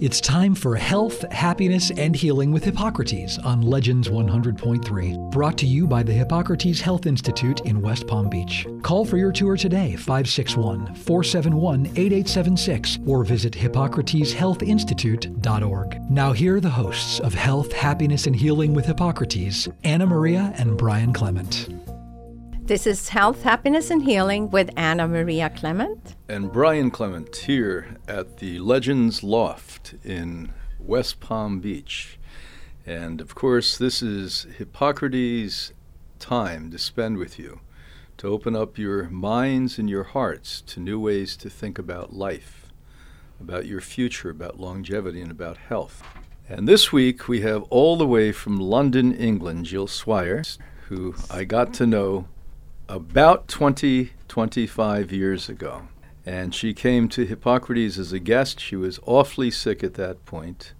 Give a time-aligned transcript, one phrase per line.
[0.00, 5.32] It's time for Health, Happiness, and Healing with Hippocrates on Legends 100.3.
[5.32, 8.64] Brought to you by the Hippocrates Health Institute in West Palm Beach.
[8.82, 16.00] Call for your tour today, 561 471 8876, or visit hippocrateshealthinstitute.org.
[16.08, 20.78] Now, here are the hosts of Health, Happiness, and Healing with Hippocrates, Anna Maria and
[20.78, 21.70] Brian Clement.
[22.68, 26.16] This is Health, Happiness, and Healing with Anna Maria Clement.
[26.28, 32.18] And Brian Clement here at the Legends Loft in West Palm Beach.
[32.84, 35.72] And of course, this is Hippocrates'
[36.18, 37.60] time to spend with you,
[38.18, 42.70] to open up your minds and your hearts to new ways to think about life,
[43.40, 46.02] about your future, about longevity, and about health.
[46.50, 50.44] And this week we have all the way from London, England, Jill Swire,
[50.88, 52.28] who I got to know
[52.88, 55.88] about 20, 25 years ago.
[56.24, 58.60] And she came to Hippocrates as a guest.
[58.60, 60.72] She was awfully sick at that point.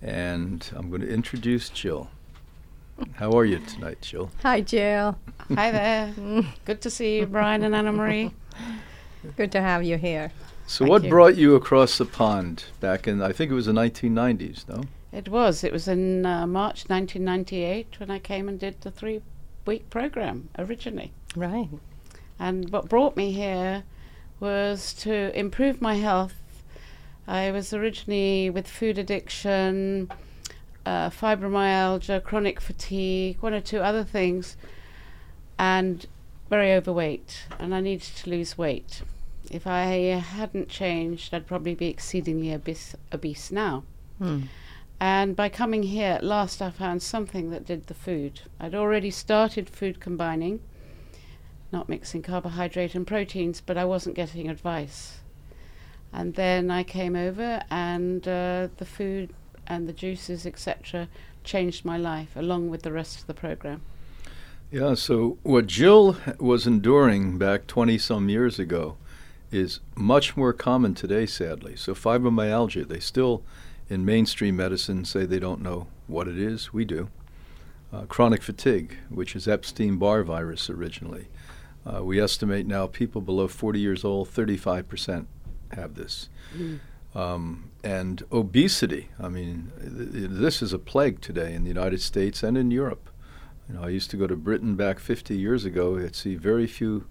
[0.00, 2.10] And I'm going to introduce Jill.
[3.14, 4.30] How are you tonight, Jill?
[4.42, 5.18] Hi, Jill.
[5.54, 6.44] Hi there.
[6.64, 8.32] Good to see you, Brian and Anna Marie.
[9.36, 10.30] Good to have you here.
[10.66, 11.10] So, Thank what you.
[11.10, 14.84] brought you across the pond back in, I think it was the 1990s, no?
[15.10, 15.64] It was.
[15.64, 19.20] It was in uh, March 1998 when I came and did the three
[19.66, 21.12] week program originally.
[21.36, 21.68] Right.
[22.38, 23.84] And what brought me here
[24.40, 26.34] was to improve my health.
[27.26, 30.10] I was originally with food addiction,
[30.84, 34.56] uh, fibromyalgia, chronic fatigue, one or two other things,
[35.58, 36.06] and
[36.50, 37.44] very overweight.
[37.58, 39.02] And I needed to lose weight.
[39.50, 39.84] If I
[40.18, 43.84] hadn't changed, I'd probably be exceedingly obese, obese now.
[44.18, 44.42] Hmm.
[44.98, 48.42] And by coming here at last, I found something that did the food.
[48.60, 50.60] I'd already started food combining,
[51.72, 55.18] not mixing carbohydrate and proteins, but I wasn't getting advice.
[56.12, 59.30] And then I came over, and uh, the food
[59.66, 61.08] and the juices, etc.,
[61.44, 63.80] changed my life along with the rest of the program.
[64.70, 68.96] Yeah, so what Jill was enduring back 20 some years ago
[69.50, 71.76] is much more common today, sadly.
[71.76, 73.42] So, fibromyalgia, they still,
[73.90, 76.72] in mainstream medicine, say they don't know what it is.
[76.72, 77.08] We do.
[77.92, 81.26] Uh, chronic fatigue, which is Epstein Barr virus originally.
[81.84, 85.26] Uh, we estimate now people below 40 years old, 35%
[85.72, 86.28] have this.
[87.14, 92.00] Um, and obesity, I mean, th- th- this is a plague today in the United
[92.00, 93.10] States and in Europe.
[93.68, 95.98] You know, I used to go to Britain back 50 years ago.
[95.98, 97.06] I'd see very few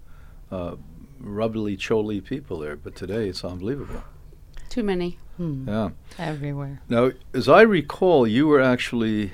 [0.50, 0.76] uh,
[1.20, 4.02] rubbly choly people there, but today it's unbelievable.
[4.68, 5.18] Too many.
[5.36, 5.68] Hmm.
[5.68, 5.90] Yeah.
[6.18, 6.80] Everywhere.
[6.88, 9.32] Now, as I recall, you were actually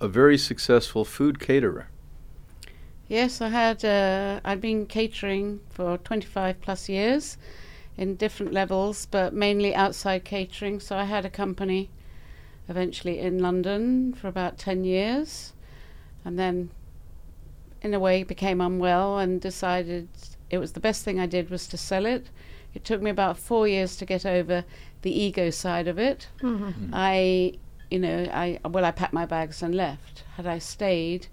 [0.00, 1.88] a very successful food caterer.
[3.08, 3.84] Yes, I had.
[3.84, 7.38] Uh, I'd been catering for 25 plus years,
[7.96, 10.80] in different levels, but mainly outside catering.
[10.80, 11.90] So I had a company,
[12.68, 15.52] eventually in London for about 10 years,
[16.24, 16.70] and then,
[17.80, 20.08] in a way, became unwell and decided
[20.50, 22.28] it was the best thing I did was to sell it.
[22.74, 24.64] It took me about four years to get over
[25.02, 26.28] the ego side of it.
[26.40, 26.90] Mhm.
[26.92, 27.52] I,
[27.90, 30.24] you know, I well, I packed my bags and left.
[30.36, 31.28] Had I stayed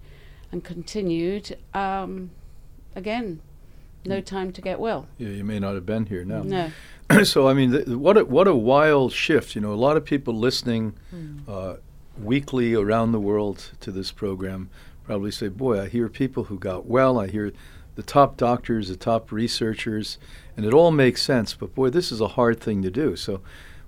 [0.53, 2.29] and continued, um,
[2.95, 3.41] again,
[4.05, 5.07] no time to get well.
[5.17, 6.43] Yeah, you may not have been here now.
[6.43, 6.71] No.
[7.23, 9.55] so I mean, th- what a, what a wild shift!
[9.55, 10.93] You know, a lot of people listening
[11.47, 11.75] uh,
[12.17, 14.69] weekly around the world to this program
[15.03, 17.19] probably say, "Boy, I hear people who got well.
[17.19, 17.51] I hear
[17.95, 20.19] the top doctors, the top researchers,
[20.55, 21.55] and it all makes sense.
[21.55, 23.15] But boy, this is a hard thing to do.
[23.15, 23.41] So,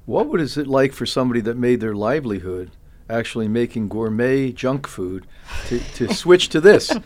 [0.05, 2.71] what would is it like for somebody that made their livelihood?"
[3.09, 5.27] Actually, making gourmet junk food
[5.67, 6.91] to, to switch to this.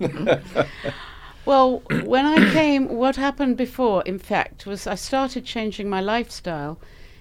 [1.46, 6.78] Well, when I came, what happened before, in fact, was I started changing my lifestyle.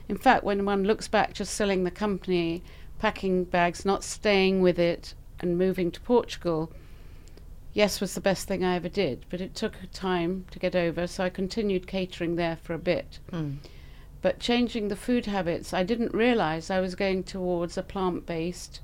[0.10, 2.62] In fact, when one looks back, just selling the company,
[3.00, 6.72] packing bags, not staying with it, and moving to Portugal,
[7.74, 9.26] yes, was the best thing I ever did.
[9.30, 13.20] But it took time to get over, so I continued catering there for a bit.
[13.30, 13.54] Hmm.
[14.22, 18.82] But changing the food habits, I didn't realize I was going towards a plant based,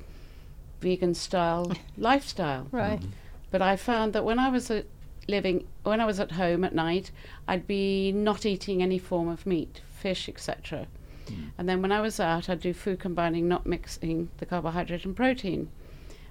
[0.80, 2.68] vegan style lifestyle.
[2.72, 3.00] Right.
[3.00, 3.10] Mm-hmm.
[3.52, 4.86] But I found that when I was at
[5.28, 7.12] living, when I was at home at night,
[7.48, 10.88] I'd be not eating any form of meat, fish, etc.
[11.28, 11.52] Mm.
[11.58, 15.16] And then when I was out, I'd do food combining, not mixing the carbohydrate and
[15.16, 15.70] protein.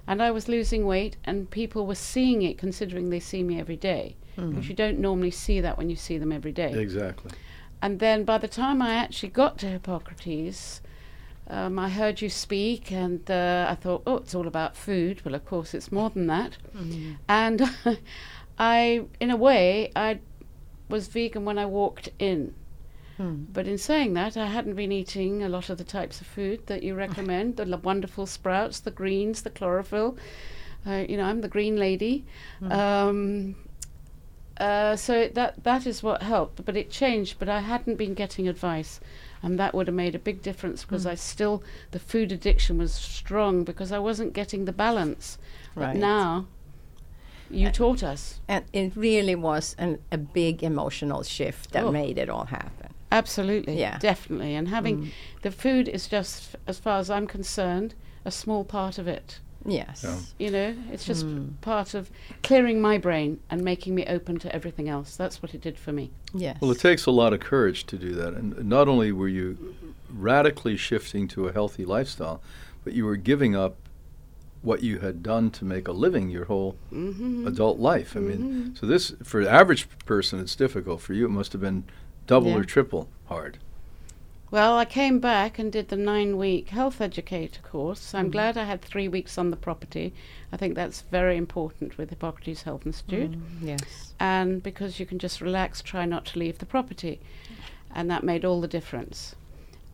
[0.07, 3.75] And I was losing weight, and people were seeing it, considering they see me every
[3.75, 4.15] day.
[4.37, 4.57] Mm-hmm.
[4.57, 6.73] Which you don't normally see that when you see them every day.
[6.73, 7.31] exactly.
[7.85, 10.81] And then by the time I actually got to Hippocrates,
[11.47, 15.23] um, I heard you speak, and uh, I thought, oh, it's all about food.
[15.23, 16.57] Well, of course, it's more than that.
[17.29, 17.61] And
[18.57, 20.17] I, in a way, I
[20.89, 22.55] was vegan when I walked in.
[23.17, 23.43] Hmm.
[23.53, 26.65] But in saying that, I hadn't been eating a lot of the types of food
[26.65, 30.17] that you recommend the wonderful sprouts, the greens, the chlorophyll.
[30.87, 32.25] Uh, you know, I'm the green lady.
[32.57, 32.71] Hmm.
[32.71, 33.55] Um,
[34.57, 37.37] uh, so that that is what helped, but it changed.
[37.39, 38.99] But I hadn't been getting advice,
[39.41, 41.11] and that would have made a big difference because mm.
[41.11, 45.37] I still the food addiction was strong because I wasn't getting the balance.
[45.75, 45.93] Right.
[45.93, 46.47] But now
[47.49, 48.39] you uh, taught us.
[48.47, 51.91] And it really was an, a big emotional shift that oh.
[51.91, 52.93] made it all happen.
[53.11, 53.79] Absolutely.
[53.79, 53.97] Yeah.
[53.99, 54.55] Definitely.
[54.55, 55.11] And having mm.
[55.41, 57.93] the food is just, as far as I'm concerned,
[58.25, 59.39] a small part of it.
[59.65, 60.03] Yes.
[60.03, 60.45] Yeah.
[60.45, 61.49] You know, it's just mm.
[61.61, 62.11] part of
[62.43, 65.15] clearing my brain and making me open to everything else.
[65.15, 66.11] That's what it did for me.
[66.33, 66.57] Yes.
[66.61, 68.33] Well, it takes a lot of courage to do that.
[68.33, 69.75] And not only were you
[70.09, 72.41] radically shifting to a healthy lifestyle,
[72.83, 73.75] but you were giving up
[74.61, 77.47] what you had done to make a living your whole mm-hmm.
[77.47, 78.15] adult life.
[78.15, 78.27] I mm-hmm.
[78.27, 81.01] mean, so this for the average person, it's difficult.
[81.01, 81.83] For you, it must have been
[82.27, 82.57] double yeah.
[82.57, 83.59] or triple hard.
[84.55, 88.15] Well, I came back and did the nine week health educator course.
[88.15, 88.31] I'm mm.
[88.31, 90.13] glad I had three weeks on the property.
[90.49, 93.31] I think that's very important with Hippocrates Health Institute.
[93.31, 94.13] Mm, yes.
[94.17, 97.19] And because you can just relax, try not to leave the property.
[97.93, 99.35] And that made all the difference.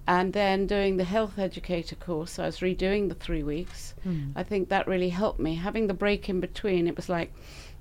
[0.08, 3.96] And then doing the health educator course, I was redoing the three weeks.
[4.06, 4.34] Mm.
[4.36, 5.56] I think that really helped me.
[5.56, 7.34] Having the break in between, it was like,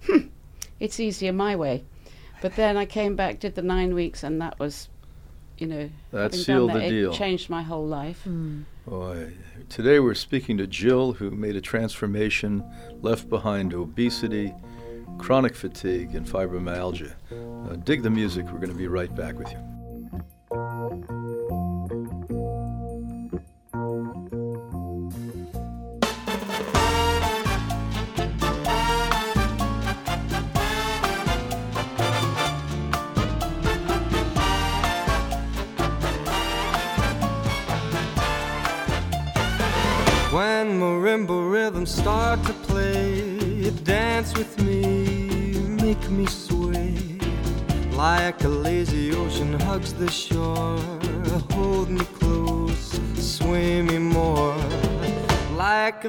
[0.06, 0.28] hmm,
[0.80, 1.84] it's easier my way.
[2.40, 4.88] But then I came back, did the nine weeks, and that was,
[5.60, 7.12] you know, that sealed that, the deal.
[7.12, 8.22] changed my whole life.
[8.26, 8.64] Mm.
[8.86, 9.32] Boy,
[9.68, 12.64] today we're speaking to Jill, who made a transformation,
[13.02, 14.54] left behind obesity,
[15.18, 17.12] chronic fatigue, and fibromyalgia.
[17.30, 18.46] Uh, dig the music.
[18.46, 19.79] We're going to be right back with you.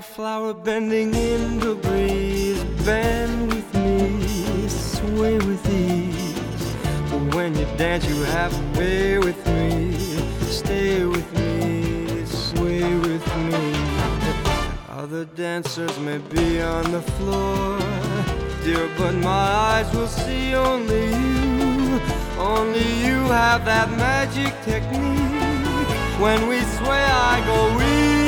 [0.02, 6.74] A flower bending in the breeze, bend with me, sway with ease.
[7.36, 9.94] When you dance, you have a way with me,
[10.60, 13.62] stay with me, sway with me.
[14.90, 17.78] Other dancers may be on the floor,
[18.64, 22.02] dear, but my eyes will see only you.
[22.40, 25.92] Only you have that magic technique.
[26.24, 28.21] When we sway, I go weak.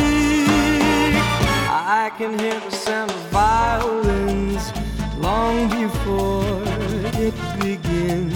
[1.95, 4.73] I can hear the sound of violins
[5.19, 6.63] long before
[7.21, 8.33] it begins.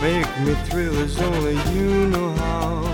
[0.00, 2.93] Make me thrill as only you know how.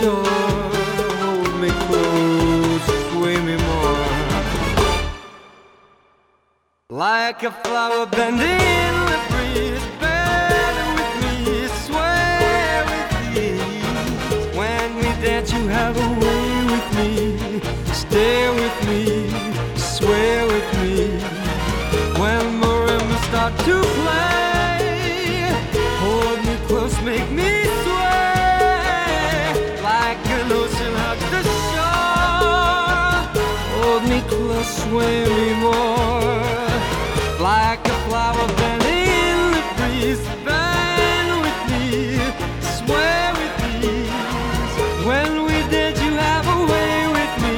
[0.00, 0.24] shore.
[1.22, 4.06] Hold me close, sway me more.
[6.88, 9.39] Like a flower bending in the breeze,
[35.00, 36.42] sway me more
[37.40, 40.22] like a flower in the breeze.
[40.44, 41.88] Bend with me,
[42.76, 43.94] sway with me
[45.06, 45.96] when we did.
[45.98, 47.50] You have a way with me.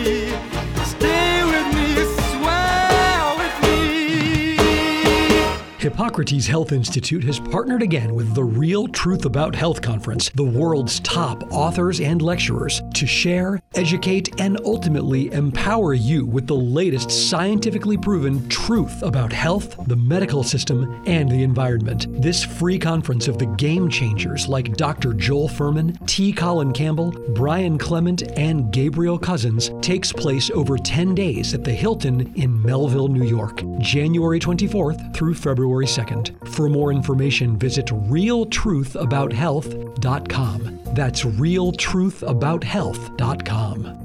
[5.79, 11.01] Hippocrates Health Institute has partnered again with the Real Truth About Health Conference, the world's
[11.01, 17.99] top authors and lecturers, to share, educate, and ultimately empower you with the latest scientifically
[17.99, 22.07] proven truth about health, the medical system, and the environment.
[22.23, 25.15] This free conference of the game changers like Dr.
[25.15, 26.33] Joel Fuhrman, T.
[26.33, 32.33] Colin Campbell, Brian Clement, and Gabriel Cousens takes place over 10 days at the Hilton
[32.37, 36.49] in Melville, New York, January 24th through February 2nd.
[36.55, 40.82] For more information, visit realtruthAboutHealth.com.
[40.93, 44.03] That's realtruthAboutHealth.com.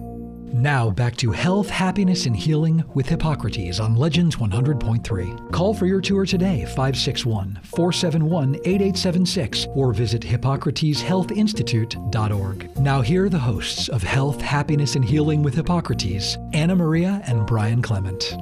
[0.54, 5.52] Now back to health, happiness, and healing with Hippocrates on Legends 100.3.
[5.52, 12.80] Call for your tour today, 561 471 8876, or visit HippocratesHealthInstitute.org.
[12.80, 17.46] Now, here are the hosts of Health, Happiness, and Healing with Hippocrates, Anna Maria and
[17.46, 18.38] Brian Clement.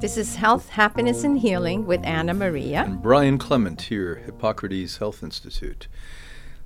[0.00, 2.84] This is Health, Happiness, and Healing with Anna Maria.
[2.84, 5.88] And Brian Clement here, Hippocrates Health Institute.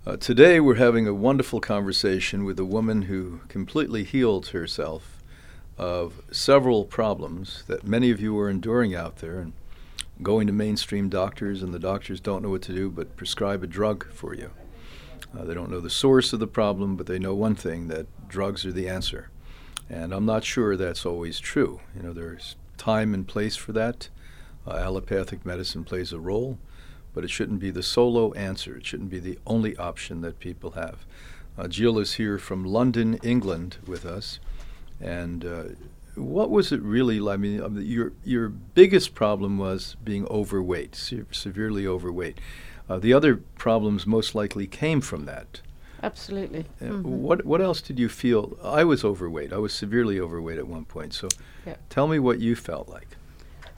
[0.04, 5.22] Uh, today, we're having a wonderful conversation with a woman who completely healed herself
[5.78, 9.52] of several problems that many of you are enduring out there and
[10.20, 13.66] going to mainstream doctors, and the doctors don't know what to do but prescribe a
[13.68, 14.50] drug for you.
[15.38, 18.06] Uh, they don't know the source of the problem, but they know one thing that
[18.28, 19.30] drugs are the answer.
[19.88, 21.78] And I'm not sure that's always true.
[21.94, 24.08] You know, there's time and place for that.
[24.66, 26.58] Uh, allopathic medicine plays a role
[27.14, 28.76] but it shouldn't be the solo answer.
[28.76, 31.04] It shouldn't be the only option that people have.
[31.58, 34.40] Uh, Jill is here from London, England, with us,
[35.00, 35.64] and uh,
[36.14, 37.34] what was it really like?
[37.34, 42.38] I mean, um, your your biggest problem was being overweight, se- severely overweight.
[42.88, 45.60] Uh, the other problems most likely came from that.
[46.02, 46.64] Absolutely.
[46.80, 48.56] Uh, What what else did you feel?
[48.62, 49.52] I was overweight.
[49.52, 51.14] I was severely overweight at one point.
[51.14, 51.28] So,
[51.66, 51.76] Yeah.
[51.90, 53.08] tell me what you felt like.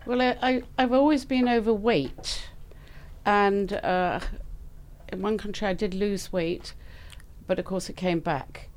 [0.07, 2.49] Well, I, I, I've always been overweight,
[3.25, 4.21] and uh,
[5.09, 6.75] in one country I did lose weight,
[7.47, 8.69] but of course it came back.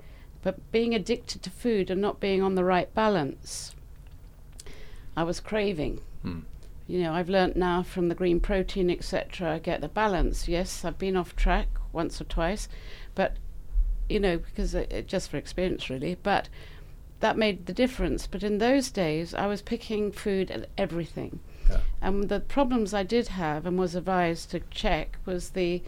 [0.41, 3.75] But being addicted to food and not being on the right balance,
[5.15, 6.01] I was craving.
[6.21, 6.39] Hmm.
[6.87, 9.55] You know, I've learnt now from the green protein, etc.
[9.55, 10.47] I get the balance.
[10.47, 12.69] Yes, I've been off track once or twice,
[13.13, 13.35] but
[14.07, 16.15] you know, because it, it, just for experience, really.
[16.15, 16.47] But
[17.19, 18.27] that made the difference.
[18.27, 21.39] But in those days, I was picking food and everything.
[21.69, 21.79] Yeah.
[22.01, 25.81] And the problems I did have and was advised to check was the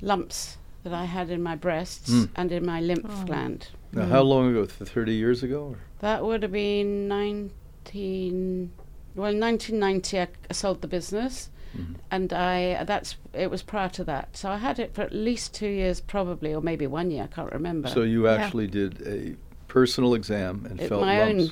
[0.00, 2.28] lumps that I had in my breasts Mm.
[2.34, 3.68] and in my lymph gland.
[3.92, 4.64] Now, how long ago?
[4.66, 5.74] Thirty years ago?
[5.74, 5.76] Or?
[6.00, 8.72] That would have been 19.
[9.14, 11.96] Well, 1990, I, I sold the business, Mhm.
[12.10, 14.36] and I that's it was prior to that.
[14.36, 17.24] So I had it for at least two years, probably, or maybe one year.
[17.24, 17.88] I can't remember.
[17.88, 18.34] So you Yeah.
[18.36, 19.36] actually did a
[19.68, 21.44] personal exam and It- felt my lumps.
[21.44, 21.50] own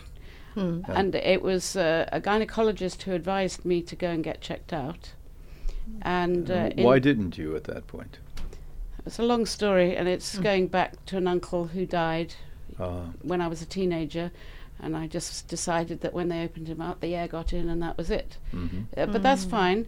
[0.54, 0.80] Hmm.
[0.88, 0.98] Yeah.
[0.98, 5.12] and it was uh, a gynecologist who advised me to go and get checked out.
[6.02, 8.18] And uh, why didn't you at that point?
[9.06, 12.34] it's a long story, and it's going back to an uncle who died
[12.78, 14.30] Uh, when I was a teenager,
[14.78, 17.82] and I just decided that when they opened him up, the air got in, and
[17.82, 18.36] that was it.
[18.52, 18.84] mhm.
[18.96, 19.86] Uh, but that's fine.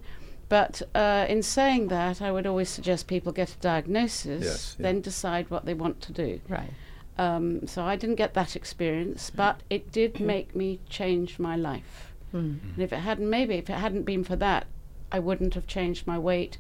[0.49, 4.83] But uh, in saying that, I would always suggest people get a diagnosis, Yes, yeah.
[4.83, 6.40] then decide what they want to do.
[6.49, 6.71] Right.
[7.19, 12.12] Um, so I didn't get that experience, but it did make me change my life.
[12.33, 12.59] Mm.
[12.75, 14.66] And if it hadn't, maybe if it hadn't been for that,
[15.11, 16.57] I wouldn't have changed my weight,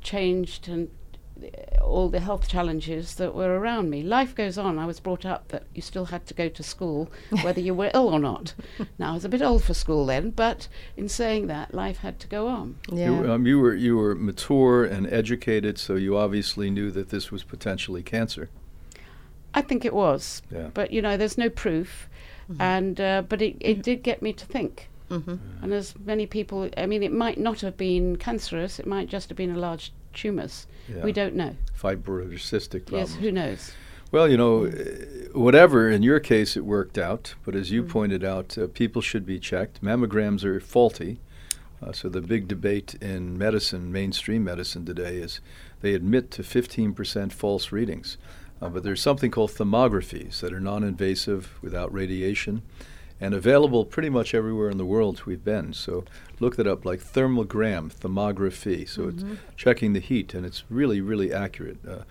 [0.00, 0.90] changed and
[1.42, 4.04] uh, all the health challenges that were around me.
[4.04, 4.78] Life goes on.
[4.78, 7.10] I was brought up that you still had to go to school,
[7.42, 8.54] whether you were ill or not.
[8.96, 12.20] Now I was a bit old for school then, but in saying that, life had
[12.20, 12.76] to go on.
[12.92, 13.06] Yeah.
[13.06, 17.32] You, um, you were you were mature and educated, so you obviously knew that this
[17.32, 18.50] was potentially cancer.
[19.54, 20.68] I think it was, Yeah.
[20.74, 22.08] but you know, there's no proof,
[22.58, 24.88] and uh, but it, it did get me to think.
[25.10, 25.38] Mhm.
[25.62, 28.78] And as many people, I mean, it might not have been cancerous.
[28.80, 30.66] It might just have been a large tumours.
[30.88, 31.04] Yeah.
[31.04, 31.56] We don't know.
[31.80, 33.12] Fibrocystic problems.
[33.12, 33.72] Yes, who knows?
[34.10, 35.90] Well, you know, uh, whatever.
[35.90, 37.34] In your case, it worked out.
[37.44, 39.82] But as you pointed out, uh, people should be checked.
[39.82, 41.18] Mammograms are faulty.
[41.82, 45.40] Uh, so the big debate in medicine, mainstream medicine today, is
[45.82, 48.16] they admit to 15% false readings.
[48.60, 52.62] Uh, but there's something called thermographies that are non-invasive, without radiation,
[53.20, 55.72] and available pretty much everywhere in the world we've been.
[55.72, 56.04] So
[56.40, 58.88] look that up, like thermogram, thermography.
[58.88, 59.24] So it's
[59.56, 61.78] checking the heat, and it's really, really accurate.
[61.88, 62.02] Uh,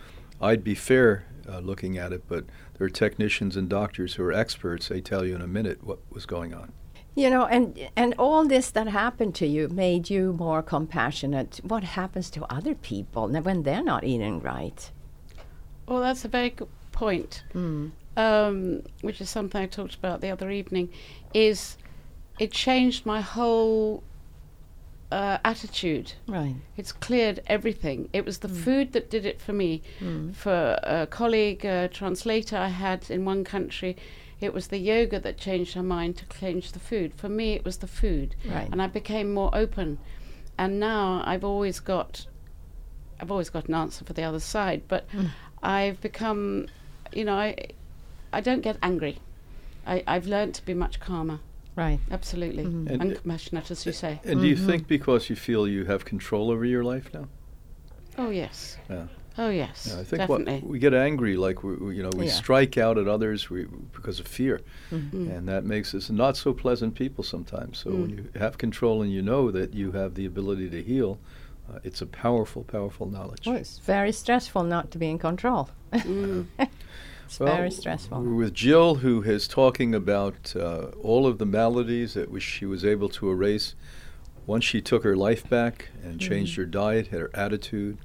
[0.42, 2.46] I'd be fair uh, looking at it, but
[2.78, 4.88] there are technicians and doctors who are experts.
[4.88, 6.72] They tell you in a minute what was going on.
[7.16, 11.60] You know, and and all this that happened to you made you more compassionate.
[11.64, 14.92] What happens to other people when they're not eating right?
[15.88, 17.92] Well, that's a very good point, Mm.
[18.18, 20.90] um, which is something I talked about the other evening.
[21.34, 21.78] Is
[22.40, 24.04] it changed my whole
[25.12, 26.14] uh, attitude.
[26.28, 26.56] Right.
[26.76, 28.10] It's cleared everything.
[28.14, 28.58] It was the Mm.
[28.64, 29.84] food that did it for me.
[30.34, 33.96] For a colleague, a translator I had in one country,
[34.42, 37.14] it was the yoga that changed her mind to change the food.
[37.16, 38.36] For me, it was the food.
[38.44, 38.68] Right.
[38.72, 40.00] And I became more open.
[40.58, 42.26] And now I've always got,
[43.20, 44.82] I've always got an answer for the other side.
[44.88, 45.30] But Mm.
[45.64, 46.68] I've become,
[47.14, 47.56] you know, I,
[48.32, 49.18] I don't get angry.
[49.88, 51.40] I, I've learned to be much calmer.
[51.76, 52.00] Right.
[52.12, 52.64] Absolutely.
[52.66, 52.88] Mm-hmm.
[52.88, 54.20] And- And compassionate, as you say.
[54.26, 57.28] And do you think because you feel you have control over your life now?
[58.18, 58.78] Oh, yes.
[58.90, 59.08] Yeah.
[59.40, 59.88] Oh, yes.
[59.90, 60.54] Yeah, I think definitely.
[60.60, 62.32] what we get angry, like we, we- you know, we Yeah.
[62.34, 65.36] strike out at others we, because of fear, Mm.
[65.36, 67.80] and that makes us not so pleasant people sometimes.
[67.80, 71.18] So when you have control and you know that you have the ability to heal,
[71.72, 73.48] uh, it's a powerful, powerful knowledge.
[73.48, 75.70] Well, it's very stressful not to be in control.
[75.94, 76.48] Mm.
[77.26, 78.22] it's Well, very stressful.
[78.22, 82.66] We're with Jill, who is talking about uh, all of the maladies that was, she
[82.66, 83.76] was able to erase
[84.46, 87.98] once she took her life back and changed her diet, her attitude,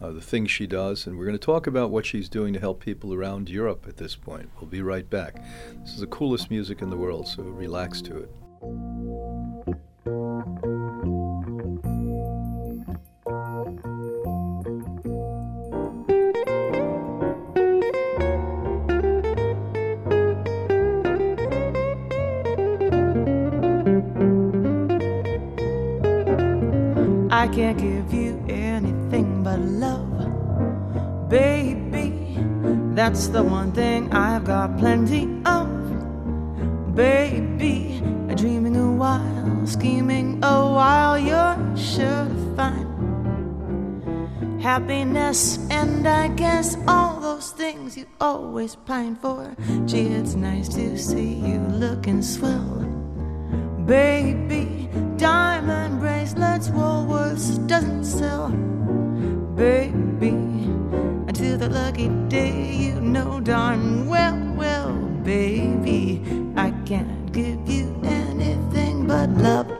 [0.00, 1.06] uh, the things she does.
[1.06, 3.96] And we're going to talk about what she's doing to help people around Europe at
[3.96, 4.48] this point.
[4.60, 5.42] We'll be right back.
[5.82, 8.30] This is the coolest music in the world, so relax to it.
[27.52, 32.38] Can't give you anything but love, baby.
[32.94, 35.68] That's the one thing I've got plenty of,
[36.94, 38.02] baby.
[38.34, 42.86] Dreaming a while, scheming a while, you're sure to find
[44.62, 49.56] happiness, and I guess all those things you always pine for.
[49.86, 52.80] Gee, it's nice to see you looking swell
[53.90, 54.88] baby.
[55.20, 58.48] Diamond bracelets, Woolworths doesn't sell,
[59.54, 60.32] baby.
[61.28, 66.22] Until the lucky day, you know darn well, well, baby.
[66.56, 69.79] I can't give you anything but love.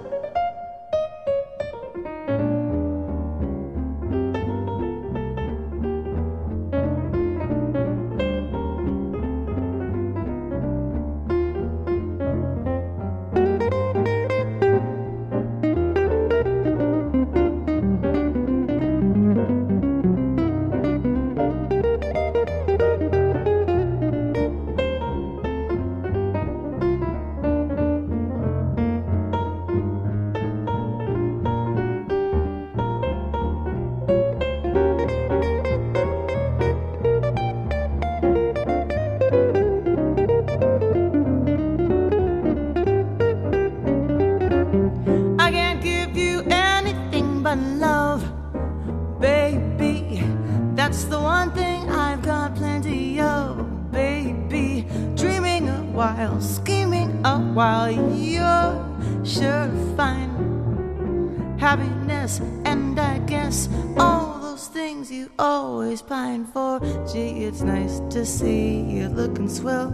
[67.61, 69.91] It's nice to see you looking swell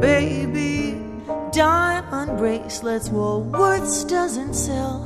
[0.00, 0.98] baby.
[1.52, 5.04] Diamond bracelets, Woolworths doesn't sell,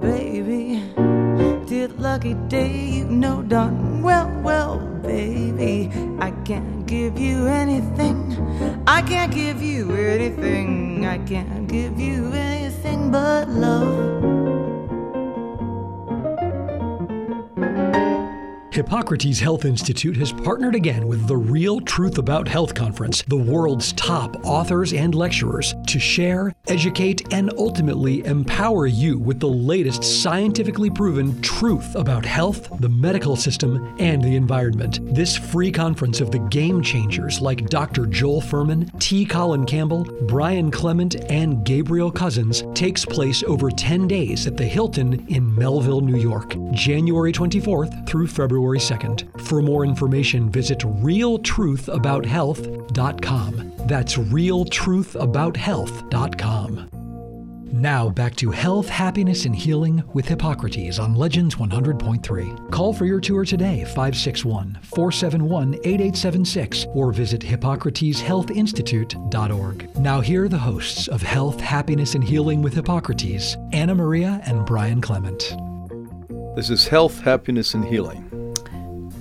[0.00, 0.82] baby.
[1.66, 5.90] Did lucky day, you know darn well, well, baby.
[6.18, 8.20] I can't give you anything.
[8.86, 11.06] I can't give you anything.
[11.06, 14.39] I can't give you anything but love.
[18.80, 23.92] Hippocrates Health Institute has partnered again with the Real Truth About Health Conference, the world's
[23.92, 30.88] top authors and lecturers, to share, educate, and ultimately empower you with the latest scientifically
[30.88, 34.98] proven truth about health, the medical system, and the environment.
[35.14, 38.06] This free conference of the game changers like Dr.
[38.06, 39.26] Joel Fuhrman, T.
[39.26, 45.26] Colin Campbell, Brian Clement, and Gabriel Cousens takes place over 10 days at the Hilton
[45.28, 49.40] in Melville, New York, January 24th through February 2nd.
[49.42, 53.72] For more information, visit realtruthAboutHealth.com.
[53.86, 56.90] That's realtruthAboutHealth.com.
[57.72, 62.72] Now back to health, happiness, and healing with Hippocrates on Legends 100.3.
[62.72, 69.98] Call for your tour today, 561 471 8876, or visit HippocratesHealthInstitute.org.
[69.98, 74.66] Now, here are the hosts of Health, Happiness, and Healing with Hippocrates, Anna Maria and
[74.66, 75.54] Brian Clement.
[76.56, 78.39] This is Health, Happiness, and Healing.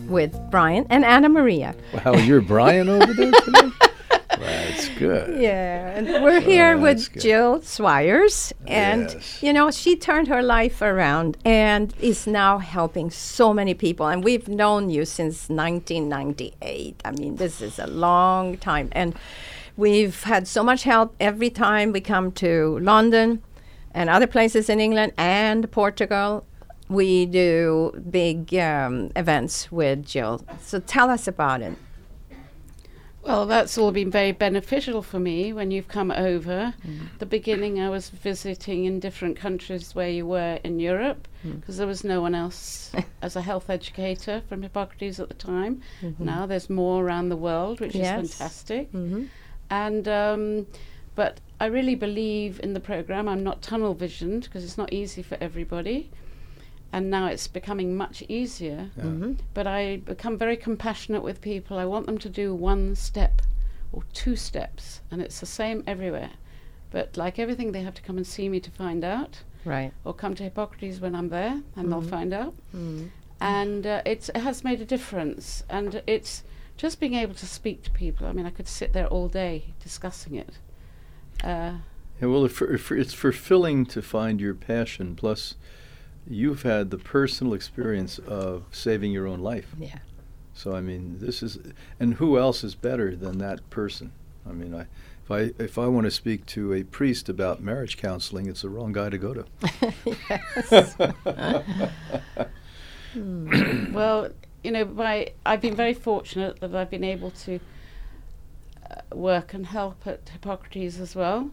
[0.09, 1.75] With Brian and Anna Maria.
[1.93, 3.69] Wow, you're Brian over there today?
[4.39, 5.39] That's good.
[5.41, 7.21] Yeah, and we're here Oh, with good.
[7.21, 9.43] Jill Swyers, and Yes.
[9.43, 14.07] you know she turned her life around and is now helping so many people.
[14.07, 17.01] And we've known you since 1998.
[17.05, 19.13] I mean, this is a long time, and
[19.77, 23.41] we've had so much help every time we come to London
[23.93, 26.45] and other places in England and Portugal.
[26.89, 30.41] We do big um, events with Jill.
[30.59, 31.75] So tell us about it.
[33.21, 36.73] Well, that's all been very beneficial for me when you've come over.
[37.19, 41.85] The beginning, I was visiting in different countries where you were in Europe because there
[41.85, 45.81] was no one else as a health educator from Hippocrates at the time.
[46.17, 48.23] Now there's more around the world, which Yes.
[48.23, 48.89] is fantastic.
[49.69, 50.65] And um,
[51.13, 53.27] but I really believe in the program.
[53.27, 56.09] I'm not tunnel visioned because it's not easy for everybody.
[56.91, 58.89] And now it's becoming much easier
[59.53, 61.77] but I become very compassionate with people.
[61.77, 63.41] I want them to do one step
[63.91, 66.31] or two steps, and it's the same everywhere.
[66.91, 69.91] But like everything, they have to come and see me to find out, Right.
[70.03, 72.55] or come to Hippocrates when I'm there, and they'll find out.
[73.41, 76.43] And uh, it's, it has made a difference, and it's
[76.77, 78.25] just being able to speak to people.
[78.27, 80.57] I mean, I could sit there all day discussing it.
[81.43, 81.73] Uh,
[82.21, 85.15] Yeah, well, if, if it's fulfilling to find your passion.
[85.15, 85.55] Plus,
[86.29, 89.75] you've had the personal experience of saving your own life.
[89.77, 89.99] Yeah.
[90.53, 91.57] So I mean, this is,
[91.99, 94.11] and who else is better than that person?
[94.47, 94.87] I mean, I,
[95.23, 98.69] if I if I want to speak to a priest about marriage counseling, it's the
[98.69, 99.45] wrong guy to go to.
[103.15, 103.91] Yes.
[103.91, 104.29] well,
[104.63, 107.59] you know, by I've been very fortunate that I've been able to
[108.89, 111.49] uh, work and help at Hippocrates as well.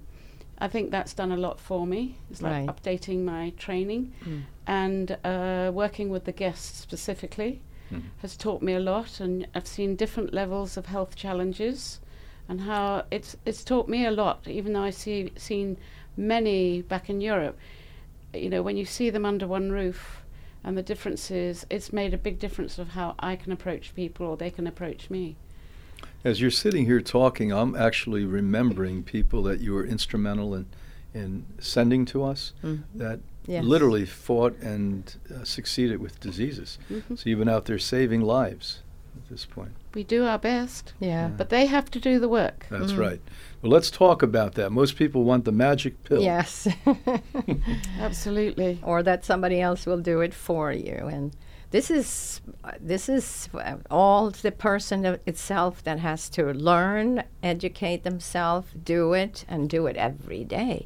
[0.59, 2.17] I think that's done a lot for me.
[2.31, 2.69] It's like Right.
[2.69, 4.43] updating my training Mm.
[4.67, 7.61] and uh, working with the guests specifically
[7.93, 8.03] Mhm.
[8.23, 12.01] has taught me a lot, and I've seen different levels of health challenges,
[12.49, 14.49] and how it's it's taught me a lot.
[14.49, 15.77] Even though I see seen
[16.17, 17.57] many back in Europe,
[18.35, 20.23] you know, when you see them under one roof,
[20.65, 24.37] and the differences, it's made a big difference of how I can approach people or
[24.37, 25.37] they can approach me.
[26.27, 30.67] As you're sitting here talking, I'm actually remembering people that you were instrumental in
[31.15, 32.83] in sending to us Mm.
[32.97, 33.65] that Yes.
[33.65, 36.79] literally fought and uh, succeeded with diseases.
[36.91, 37.17] Mhm.
[37.17, 38.83] So you've been out there saving lives
[39.17, 39.71] at this point.
[39.95, 41.29] We do our best, Yeah.
[41.29, 42.67] but they have to do the work.
[42.71, 42.99] That's Mm.
[42.99, 43.21] right.
[43.63, 44.73] Well, let's talk about that.
[44.73, 46.21] Most people want the magic pill.
[46.21, 46.67] Yes.
[48.01, 48.79] Absolutely.
[48.83, 51.33] or that somebody else will do it for you and
[51.77, 52.41] this is
[52.93, 59.45] this is uh, all the person itself that has to learn educate themselves do it
[59.53, 60.77] and do it every day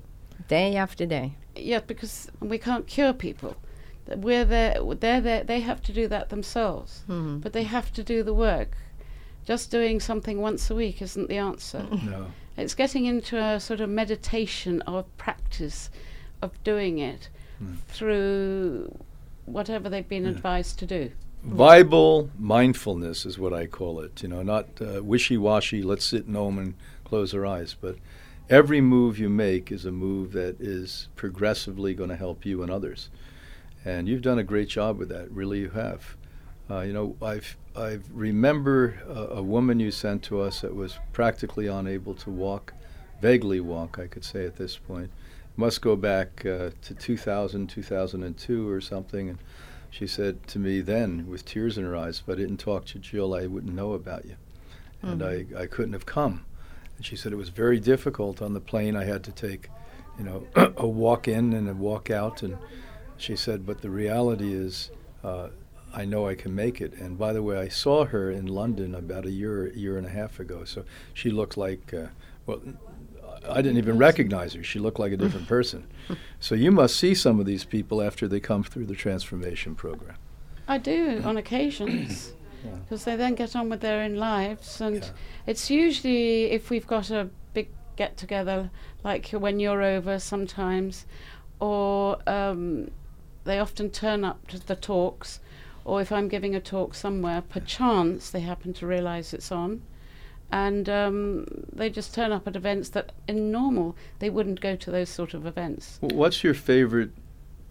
[0.49, 1.27] day after day
[1.73, 2.15] Yeah, because
[2.53, 3.53] we can't cure people.
[4.29, 4.75] We're there,
[5.05, 6.91] they're there, they have to do that themselves.
[7.09, 7.41] Mhm.
[7.43, 8.73] But they have to do the work.
[9.51, 11.83] Just doing something once a week isn't the answer.
[12.15, 12.23] No.
[12.57, 15.91] It's getting into a sort of meditation of practice
[16.43, 17.23] of doing it
[17.63, 17.77] Mm.
[17.95, 18.97] through
[19.53, 20.31] whatever they've been Yeah.
[20.31, 21.11] advised to do.
[21.43, 24.23] Bible mindfulness is what I call it.
[24.23, 25.83] You know, not uh, wishy-washy.
[25.83, 27.97] Let's sit in home and close our eyes, but
[28.51, 32.71] every move you make is a move that is progressively going to help you and
[32.71, 33.09] others.
[33.85, 35.31] And you've done a great job with that.
[35.31, 36.17] Really, you have.
[36.71, 40.99] Uh, you know, I've I remember a, a woman you sent to us that was
[41.13, 42.75] practically unable to walk,
[43.23, 45.11] vaguely walk, I could say at this point.
[45.57, 49.29] Must go back uh, to 2000, 2002 or something.
[49.29, 49.39] And
[49.91, 52.99] she said to me then, with tears in her eyes, if I didn't talk to
[52.99, 54.37] Jill, I wouldn't know about you.
[55.03, 56.45] And I, I couldn't have come.
[56.97, 58.97] And she said it was very difficult on the plane.
[58.97, 59.69] I had to take,
[60.19, 62.43] you know, a walk in and a walk out.
[62.43, 62.59] And
[63.17, 64.91] she said, but the reality is,
[65.25, 65.49] uh,
[65.93, 66.93] I know I can make it.
[66.95, 70.11] And by the way, I saw her in London about a year, year and a
[70.11, 70.65] half ago.
[70.65, 72.09] So she looked like, uh,
[72.47, 72.61] well,
[73.49, 74.63] I didn't even recognize her.
[74.63, 75.87] She looked like a different person.
[76.41, 80.17] So you must see some of these people after they come through the transformation program.
[80.67, 82.33] I do on occasions.
[82.65, 82.71] Yeah.
[82.77, 85.11] Because they then get on with their own lives, and Yeah.
[85.47, 88.71] it's usually if we've got a big get together,
[89.05, 91.07] like when you're over sometimes,
[91.61, 92.91] or um,
[93.45, 95.41] they often turn up to the talks,
[95.85, 99.83] or if I'm giving a talk somewhere, perchance they happen to realise it's on,
[100.53, 104.91] and um, they just turn up at events that in normal they wouldn't go to
[104.91, 105.99] those sort of events.
[106.01, 107.11] Wh- What's your favorite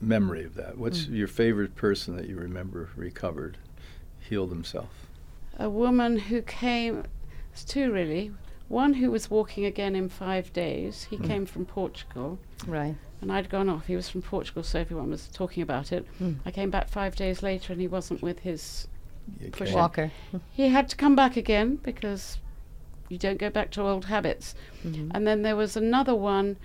[0.02, 0.78] memory of that?
[0.78, 3.58] What's your favorite person that you remember recovered,
[4.20, 4.90] healed himself?
[5.62, 7.04] a woman who came,
[7.52, 8.32] it's two really.
[8.70, 11.06] One who was walking again in five days.
[11.10, 11.28] He Mm.
[11.28, 13.88] came from Portugal, right and I'd gone off.
[13.88, 16.06] He was from Portugal, so everyone was talking about it.
[16.22, 16.38] Mm.
[16.46, 18.88] I came back five days later, and he wasn't with his.
[19.42, 19.76] You For came- sure.
[19.82, 20.12] walker
[20.54, 22.38] He had to come back again because
[23.10, 24.56] you don't go back to old habits.
[24.86, 25.12] Mm-hmm.
[25.14, 26.58] And then there was another one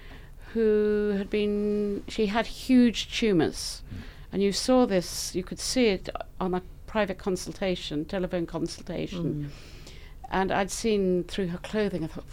[0.53, 3.83] who had been, she had huge tumours.
[3.93, 3.99] Mm.
[4.33, 9.51] And you saw this, you could see it on a private consultation, telephone consultation.
[9.51, 9.93] Mm.
[10.31, 12.25] And I'd seen through her clothing, I thought,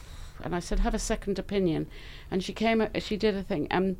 [0.43, 1.87] and I said, have a second opinion.
[2.29, 3.67] And she came, she did a thing.
[3.71, 3.97] Um,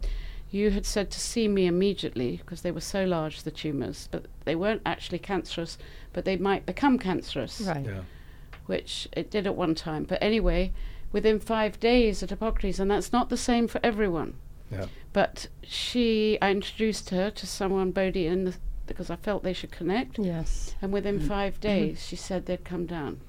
[0.52, 4.26] you had said to see me immediately because they were so large, the tumours, but
[4.44, 5.78] they weren't actually cancerous,
[6.12, 7.86] but they might become cancerous Right.
[7.86, 8.02] Yeah.
[8.72, 10.06] Which it did at one time.
[10.06, 10.72] But anyway,
[11.12, 14.36] within five days at Hippocrates, and that's not the same for everyone.
[14.72, 14.86] Yeah.
[15.12, 18.56] But she, I introduced her to someone, Bodhi, in the,
[18.88, 20.18] because I felt they should connect.
[20.18, 20.74] Yes.
[20.82, 21.28] And within mm-hmm.
[21.28, 21.68] five mm-hmm.
[21.68, 23.20] days, she said they'd come down.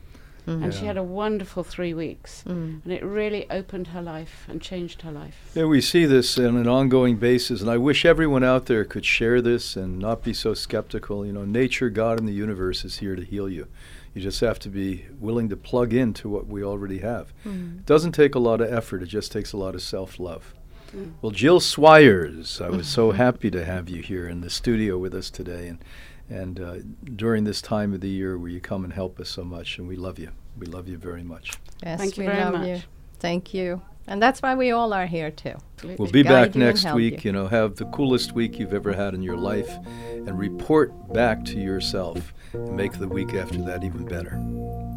[0.47, 0.63] Mm-hmm.
[0.63, 2.45] And she had a wonderful three weeks.
[2.47, 2.83] Mm.
[2.85, 5.51] And it really opened her life and changed her life.
[5.55, 9.05] Yeah, we see this on an ongoing basis, and I wish everyone out there could
[9.05, 11.27] share this and not be so skeptical.
[11.27, 13.67] You know, nature, God, and the universe is here to heal you.
[14.15, 17.33] You just have to be willing to plug into what we already have.
[17.47, 17.79] Mm-hmm.
[17.79, 20.55] It doesn't take a lot of effort, it just takes a lot of self love.
[20.95, 21.13] Mm.
[21.23, 23.17] Well, Jill Swyers, I was so mm-hmm.
[23.17, 25.85] happy to have you here in the studio with us today, and
[26.29, 26.77] and uh,
[27.17, 29.89] during this time of the year where you come and help us so much, and
[29.89, 30.31] we love you.
[30.59, 31.53] We love you very much.
[31.83, 32.69] Yes, Thank you we very love much.
[32.69, 32.83] you.
[33.19, 33.83] Thank you.
[34.07, 35.55] And that's why we all are here too.
[35.83, 37.25] We'll be guide back next week.
[37.25, 37.29] you.
[37.29, 39.71] You know, have the coolest week you've ever had in your life
[40.11, 44.37] and report back to yourself and make the week after that even better.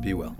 [0.02, 0.36] Be well.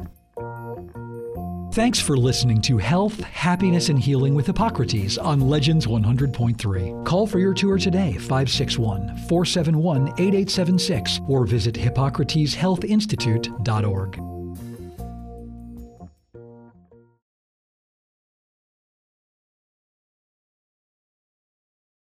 [1.74, 7.06] Thanks for listening to Health, Happiness, and Healing with Hippocrates on Legends 100.3.
[7.06, 14.35] Call for your tour today, 561 471 8876, or visit HippocratesHealthInstitute.org.